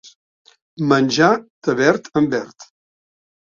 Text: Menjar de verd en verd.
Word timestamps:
Menjar 0.93 1.29
de 1.69 1.77
verd 1.83 2.13
en 2.23 2.33
verd. 2.37 2.69